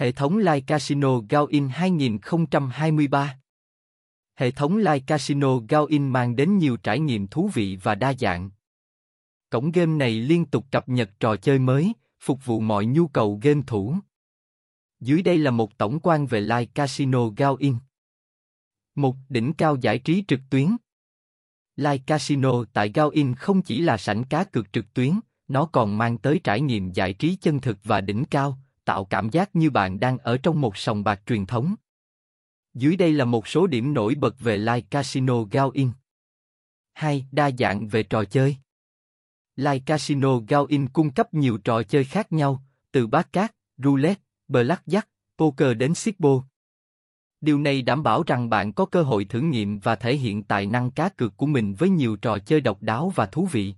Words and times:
Hệ 0.00 0.12
thống 0.12 0.38
Live 0.38 0.60
Casino 0.60 1.20
Gao-in 1.28 1.68
2023 1.68 3.38
Hệ 4.36 4.50
thống 4.50 4.76
Live 4.76 4.98
Casino 4.98 5.58
Gao-in 5.68 6.08
mang 6.08 6.36
đến 6.36 6.58
nhiều 6.58 6.76
trải 6.76 6.98
nghiệm 6.98 7.26
thú 7.26 7.50
vị 7.54 7.78
và 7.82 7.94
đa 7.94 8.14
dạng. 8.18 8.50
Cổng 9.50 9.70
game 9.70 9.92
này 9.92 10.10
liên 10.10 10.44
tục 10.46 10.66
cập 10.70 10.88
nhật 10.88 11.10
trò 11.20 11.36
chơi 11.36 11.58
mới, 11.58 11.92
phục 12.20 12.44
vụ 12.44 12.60
mọi 12.60 12.86
nhu 12.86 13.06
cầu 13.06 13.40
game 13.42 13.60
thủ. 13.66 13.96
Dưới 15.00 15.22
đây 15.22 15.38
là 15.38 15.50
một 15.50 15.78
tổng 15.78 16.00
quan 16.02 16.26
về 16.26 16.40
Live 16.40 16.66
Casino 16.66 17.28
Gao-in. 17.36 17.76
Một 18.94 19.16
đỉnh 19.28 19.52
cao 19.52 19.76
giải 19.76 19.98
trí 19.98 20.24
trực 20.28 20.40
tuyến. 20.50 20.76
Live 21.76 22.04
Casino 22.06 22.64
tại 22.72 22.92
Gao-in 22.94 23.34
không 23.34 23.62
chỉ 23.62 23.80
là 23.80 23.96
sảnh 23.96 24.24
cá 24.24 24.44
cược 24.44 24.72
trực 24.72 24.94
tuyến, 24.94 25.20
nó 25.48 25.66
còn 25.72 25.98
mang 25.98 26.18
tới 26.18 26.40
trải 26.44 26.60
nghiệm 26.60 26.92
giải 26.92 27.12
trí 27.12 27.36
chân 27.36 27.60
thực 27.60 27.78
và 27.84 28.00
đỉnh 28.00 28.24
cao, 28.24 28.58
tạo 28.90 29.04
cảm 29.04 29.30
giác 29.30 29.56
như 29.56 29.70
bạn 29.70 30.00
đang 30.00 30.18
ở 30.18 30.38
trong 30.42 30.60
một 30.60 30.76
sòng 30.76 31.04
bạc 31.04 31.20
truyền 31.26 31.46
thống. 31.46 31.74
Dưới 32.74 32.96
đây 32.96 33.12
là 33.12 33.24
một 33.24 33.48
số 33.48 33.66
điểm 33.66 33.94
nổi 33.94 34.14
bật 34.14 34.40
về 34.40 34.56
Live 34.56 34.80
Casino 34.80 35.42
Gao-in. 35.50 35.90
2. 36.92 37.26
Đa 37.32 37.50
dạng 37.58 37.88
về 37.88 38.02
trò 38.02 38.24
chơi. 38.24 38.56
Live 39.56 39.78
Casino 39.86 40.38
Gao-in 40.48 40.88
cung 40.88 41.10
cấp 41.10 41.34
nhiều 41.34 41.58
trò 41.58 41.82
chơi 41.82 42.04
khác 42.04 42.32
nhau, 42.32 42.62
từ 42.92 43.06
bát 43.06 43.32
cát, 43.32 43.54
roulette, 43.76 44.22
blackjack, 44.48 45.02
poker 45.38 45.76
đến 45.76 45.94
sipo. 45.94 46.42
Điều 47.40 47.58
này 47.58 47.82
đảm 47.82 48.02
bảo 48.02 48.22
rằng 48.26 48.50
bạn 48.50 48.72
có 48.72 48.86
cơ 48.86 49.02
hội 49.02 49.24
thử 49.24 49.40
nghiệm 49.40 49.78
và 49.78 49.96
thể 49.96 50.16
hiện 50.16 50.42
tài 50.42 50.66
năng 50.66 50.90
cá 50.90 51.08
cược 51.08 51.36
của 51.36 51.46
mình 51.46 51.74
với 51.74 51.88
nhiều 51.88 52.16
trò 52.16 52.38
chơi 52.38 52.60
độc 52.60 52.82
đáo 52.82 53.12
và 53.14 53.26
thú 53.26 53.46
vị. 53.46 53.74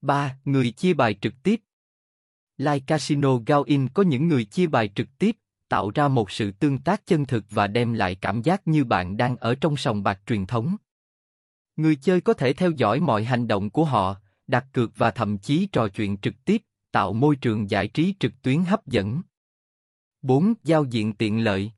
3. 0.00 0.38
Người 0.44 0.70
chia 0.70 0.94
bài 0.94 1.14
trực 1.20 1.34
tiếp 1.42 1.60
Live 2.58 2.80
Casino 2.86 3.38
GaoIn 3.46 3.88
có 3.88 4.02
những 4.02 4.28
người 4.28 4.44
chia 4.44 4.66
bài 4.66 4.90
trực 4.94 5.18
tiếp, 5.18 5.36
tạo 5.68 5.90
ra 5.90 6.08
một 6.08 6.30
sự 6.30 6.50
tương 6.50 6.78
tác 6.78 7.06
chân 7.06 7.24
thực 7.24 7.44
và 7.50 7.66
đem 7.66 7.92
lại 7.92 8.14
cảm 8.14 8.42
giác 8.42 8.68
như 8.68 8.84
bạn 8.84 9.16
đang 9.16 9.36
ở 9.36 9.54
trong 9.54 9.76
sòng 9.76 10.02
bạc 10.02 10.20
truyền 10.26 10.46
thống. 10.46 10.76
Người 11.76 11.96
chơi 11.96 12.20
có 12.20 12.32
thể 12.32 12.52
theo 12.52 12.70
dõi 12.70 13.00
mọi 13.00 13.24
hành 13.24 13.48
động 13.48 13.70
của 13.70 13.84
họ, 13.84 14.16
đặt 14.46 14.66
cược 14.72 14.92
và 14.96 15.10
thậm 15.10 15.38
chí 15.38 15.68
trò 15.72 15.88
chuyện 15.88 16.16
trực 16.16 16.44
tiếp, 16.44 16.62
tạo 16.90 17.12
môi 17.12 17.36
trường 17.36 17.70
giải 17.70 17.88
trí 17.88 18.14
trực 18.20 18.32
tuyến 18.42 18.64
hấp 18.64 18.86
dẫn. 18.86 19.22
4. 20.22 20.54
Giao 20.64 20.84
diện 20.84 21.12
tiện 21.12 21.44
lợi 21.44 21.72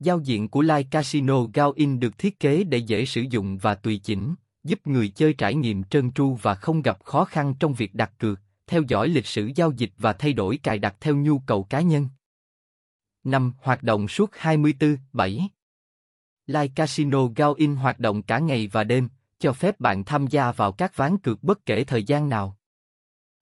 Giao 0.00 0.20
diện 0.20 0.48
của 0.48 0.62
Live 0.62 0.82
Casino 0.82 1.44
GaoIn 1.54 2.00
được 2.00 2.18
thiết 2.18 2.40
kế 2.40 2.64
để 2.64 2.78
dễ 2.78 3.04
sử 3.04 3.24
dụng 3.30 3.58
và 3.58 3.74
tùy 3.74 4.00
chỉnh, 4.04 4.34
giúp 4.64 4.86
người 4.86 5.08
chơi 5.08 5.32
trải 5.32 5.54
nghiệm 5.54 5.84
trơn 5.84 6.12
tru 6.12 6.38
và 6.42 6.54
không 6.54 6.82
gặp 6.82 7.04
khó 7.04 7.24
khăn 7.24 7.54
trong 7.60 7.74
việc 7.74 7.94
đặt 7.94 8.12
cược, 8.18 8.40
theo 8.68 8.82
dõi 8.88 9.08
lịch 9.08 9.26
sử 9.26 9.50
giao 9.54 9.72
dịch 9.76 9.90
và 9.98 10.12
thay 10.12 10.32
đổi 10.32 10.58
cài 10.62 10.78
đặt 10.78 10.96
theo 11.00 11.16
nhu 11.16 11.38
cầu 11.38 11.62
cá 11.62 11.80
nhân. 11.80 12.08
5. 13.24 13.52
Hoạt 13.62 13.82
động 13.82 14.08
suốt 14.08 14.30
24/7 14.32 15.48
Live 16.46 16.68
Casino 16.74 17.26
Gao-in 17.36 17.76
hoạt 17.76 17.98
động 17.98 18.22
cả 18.22 18.38
ngày 18.38 18.68
và 18.72 18.84
đêm, 18.84 19.08
cho 19.38 19.52
phép 19.52 19.80
bạn 19.80 20.04
tham 20.04 20.26
gia 20.26 20.52
vào 20.52 20.72
các 20.72 20.96
ván 20.96 21.18
cược 21.18 21.42
bất 21.42 21.66
kể 21.66 21.84
thời 21.84 22.04
gian 22.04 22.28
nào. 22.28 22.56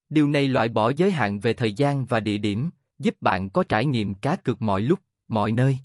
Điều 0.08 0.28
này 0.28 0.48
loại 0.48 0.68
bỏ 0.68 0.92
giới 0.96 1.10
hạn 1.10 1.40
về 1.40 1.54
thời 1.54 1.72
gian 1.72 2.06
và 2.06 2.20
địa 2.20 2.38
điểm, 2.38 2.70
giúp 2.98 3.16
bạn 3.20 3.50
có 3.50 3.64
trải 3.68 3.86
nghiệm 3.86 4.14
cá 4.14 4.36
cược 4.36 4.62
mọi 4.62 4.80
lúc, 4.80 5.00
mọi 5.28 5.52
nơi. 5.52 5.78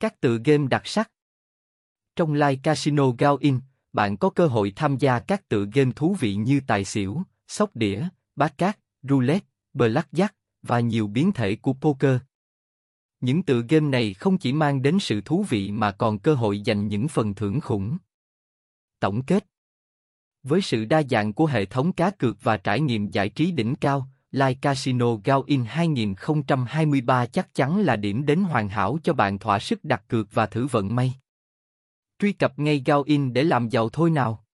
Các 0.00 0.20
tựa 0.20 0.38
game 0.44 0.66
đặc 0.66 0.82
sắc 0.84 1.10
Trong 2.16 2.32
Live 2.32 2.56
Casino 2.62 3.10
Gao-in, 3.18 3.60
bạn 3.92 4.16
có 4.16 4.30
cơ 4.30 4.46
hội 4.46 4.72
tham 4.76 4.96
gia 4.96 5.18
các 5.18 5.48
tựa 5.48 5.64
game 5.74 5.92
thú 5.96 6.16
vị 6.20 6.34
như 6.34 6.60
tài 6.66 6.84
xỉu, 6.84 7.22
sóc 7.48 7.70
đĩa, 7.74 8.08
bát 8.38 8.58
cát, 8.58 8.78
roulette, 9.02 9.46
blackjack 9.74 10.28
và 10.62 10.80
nhiều 10.80 11.06
biến 11.06 11.32
thể 11.32 11.56
của 11.56 11.72
poker. 11.72 12.18
Những 13.20 13.42
tựa 13.42 13.62
game 13.68 13.88
này 13.88 14.14
không 14.14 14.38
chỉ 14.38 14.52
mang 14.52 14.82
đến 14.82 14.98
sự 15.00 15.20
thú 15.20 15.44
vị 15.48 15.70
mà 15.70 15.92
còn 15.92 16.18
cơ 16.18 16.34
hội 16.34 16.62
giành 16.66 16.86
những 16.88 17.08
phần 17.08 17.34
thưởng 17.34 17.60
khủng. 17.60 17.98
Tổng 19.00 19.22
kết 19.22 19.46
Với 20.42 20.60
sự 20.60 20.84
đa 20.84 21.02
dạng 21.10 21.32
của 21.32 21.46
hệ 21.46 21.64
thống 21.64 21.92
cá 21.92 22.10
cược 22.10 22.42
và 22.42 22.56
trải 22.56 22.80
nghiệm 22.80 23.10
giải 23.10 23.28
trí 23.28 23.52
đỉnh 23.52 23.74
cao, 23.74 24.08
Live 24.30 24.54
Casino 24.54 25.16
Gao-in 25.24 25.64
2023 25.64 27.26
chắc 27.26 27.54
chắn 27.54 27.80
là 27.80 27.96
điểm 27.96 28.26
đến 28.26 28.40
hoàn 28.42 28.68
hảo 28.68 28.98
cho 29.02 29.12
bạn 29.12 29.38
thỏa 29.38 29.58
sức 29.58 29.84
đặt 29.84 30.04
cược 30.08 30.34
và 30.34 30.46
thử 30.46 30.66
vận 30.66 30.94
may. 30.94 31.14
Truy 32.18 32.32
cập 32.32 32.58
ngay 32.58 32.82
Gao-in 32.86 33.32
để 33.32 33.44
làm 33.44 33.68
giàu 33.68 33.88
thôi 33.88 34.10
nào! 34.10 34.44